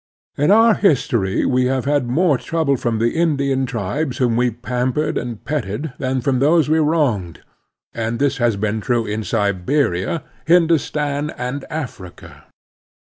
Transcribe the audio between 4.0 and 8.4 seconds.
whom we pampered and petted than from those we wronged; and this